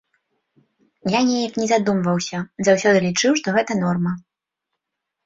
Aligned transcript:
Я 1.15 1.19
неяк 1.27 1.53
не 1.61 1.67
задумваўся, 1.71 2.37
заўсёды 2.69 2.97
лічыў, 3.07 3.37
што 3.41 3.47
гэта 3.59 3.71
норма. 3.83 4.15